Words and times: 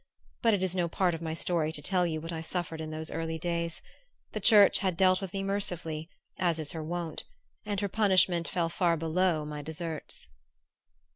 But 0.41 0.55
it 0.55 0.63
is 0.63 0.75
no 0.75 0.89
part 0.89 1.13
of 1.13 1.21
my 1.21 1.35
story 1.35 1.71
to 1.73 1.79
tell 1.79 2.07
you 2.07 2.19
what 2.19 2.31
I 2.31 2.41
suffered 2.41 2.81
in 2.81 2.89
those 2.89 3.11
early 3.11 3.37
days. 3.37 3.83
The 4.31 4.39
Church 4.39 4.79
had 4.79 4.97
dealt 4.97 5.21
with 5.21 5.31
me 5.31 5.43
mercifully, 5.43 6.09
as 6.39 6.57
is 6.57 6.71
her 6.71 6.83
wont, 6.83 7.23
and 7.67 7.79
her 7.81 7.87
punishment 7.87 8.47
fell 8.47 8.67
far 8.69 8.97
below 8.97 9.45
my 9.45 9.61
deserts.... 9.61 10.27